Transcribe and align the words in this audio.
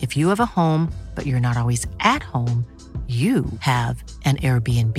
If 0.00 0.10
you 0.18 0.26
have 0.32 0.40
a 0.40 0.52
home, 0.58 0.82
but 1.14 1.24
you're 1.26 1.46
not 1.48 1.56
always 1.56 1.82
at 2.14 2.22
home, 2.32 2.58
you 3.08 3.36
have 3.60 3.96
an 4.24 4.36
Airbnb. 4.48 4.98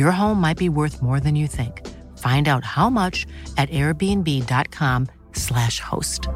Your 0.00 0.12
home 0.20 0.38
might 0.46 0.58
be 0.64 0.68
worth 0.78 0.96
more 1.06 1.20
than 1.20 1.34
you 1.42 1.48
think. 1.58 1.74
Find 2.26 2.44
out 2.52 2.64
how 2.76 2.88
much 3.00 3.16
at 3.56 3.68
airbnb.com/slash 3.80 5.76
host. 5.90 6.28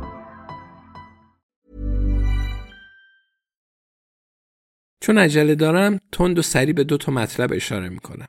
چون 5.01 5.19
عجله 5.19 5.55
دارم 5.55 6.01
تند 6.12 6.39
و 6.39 6.42
سری 6.42 6.73
به 6.73 6.84
دو 6.84 6.97
تا 6.97 7.12
مطلب 7.12 7.53
اشاره 7.53 7.89
می‌کنم. 7.89 8.29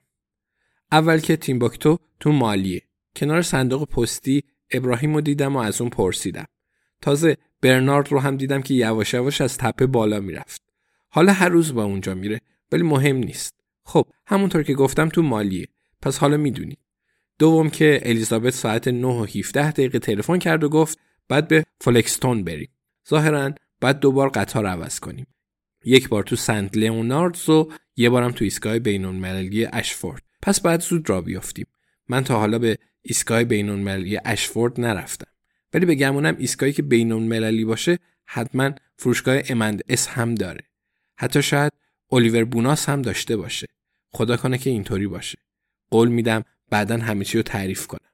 اول 0.92 1.20
که 1.20 1.36
تیمباکتو 1.36 1.98
تو 2.20 2.32
مالیه. 2.32 2.82
کنار 3.16 3.42
صندوق 3.42 3.90
پستی 3.90 4.44
ابراهیم 4.72 5.14
رو 5.14 5.22
دیدم 5.22 5.56
و 5.56 5.60
از 5.60 5.82
اون 5.82 5.90
پرسیدم. 5.90 6.46
تازه 7.02 7.38
برنارد 7.62 8.12
رو 8.12 8.20
هم 8.20 8.38
دیدم 8.38 8.62
که 8.62 8.74
یواش 8.74 9.14
یواش 9.14 9.42
از 9.42 9.58
تپه 9.58 9.86
بالا 9.86 10.20
می‌رفت. 10.20 10.62
حالا 11.10 11.34
هر 11.34 11.50
روز 11.50 11.74
با 11.74 11.84
اونجا 11.84 12.16
میره 12.16 12.42
ولی 12.72 12.84
مهم 12.84 13.16
نیست. 13.16 13.56
خب 13.84 14.06
همونطور 14.28 14.64
که 14.64 14.74
گفتم 14.74 15.10
تو 15.10 15.22
مالیه. 15.22 15.68
پس 16.02 16.18
حالا 16.18 16.38
می‌دونی. 16.38 16.78
دوم 17.40 17.70
که 17.70 18.00
الیزابت 18.06 18.54
ساعت 18.54 18.88
9 18.88 19.08
و 19.08 19.26
17 19.26 19.72
دقیقه 19.72 20.00
تلفن 20.00 20.38
کرد 20.38 20.64
و 20.64 20.70
گفت 20.70 21.00
بعد 21.30 21.48
به 21.48 21.66
فلکستون 21.82 22.44
بریم. 22.44 22.70
ظاهرا 23.10 23.54
بعد 23.82 24.00
دوبار 24.00 24.30
قطار 24.30 24.66
عوض 24.66 25.00
کنیم. 25.00 25.28
یک 25.86 26.10
بار 26.10 26.24
تو 26.24 26.36
سنت 26.36 26.78
لئوناردز 26.78 27.50
و 27.50 27.72
یه 27.96 28.10
بارم 28.10 28.32
تو 28.32 28.44
ایستگاه 28.44 28.80
بین‌المللی 28.80 29.68
اشفورد. 29.74 30.24
پس 30.42 30.62
بعد 30.62 30.82
زود 30.82 31.10
را 31.10 31.22
بیافتیم. 31.22 31.68
من 32.10 32.24
تا 32.24 32.40
حالا 32.40 32.60
به 32.60 32.78
ایستگاه 33.02 33.44
بین‌المللی 33.44 34.20
اشفورد 34.26 34.82
نرفتم. 34.82 35.32
ولی 35.74 35.86
به 35.86 35.96
گمونم 35.96 36.36
ایستگاهی 36.38 36.74
که 36.74 36.82
بین‌المللی 36.84 37.66
باشه 37.66 38.00
حتما 38.26 38.72
فروشگاه 38.98 39.42
امند 39.50 39.82
اس 39.90 40.08
هم 40.08 40.36
داره. 40.36 40.64
حتی 41.18 41.42
شاید 41.42 41.74
الیور 42.12 42.44
بوناس 42.44 42.90
هم 42.90 43.02
داشته 43.02 43.38
باشه. 43.38 43.68
خدا 44.12 44.38
کنه 44.38 44.58
که 44.58 44.70
اینطوری 44.70 45.08
باشه. 45.08 45.38
قول 45.92 46.10
میدم 46.10 46.44
بعدا 46.70 46.98
همه 46.98 47.26
چی 47.26 47.38
رو 47.38 47.44
تعریف 47.44 47.88
کنم. 47.88 48.10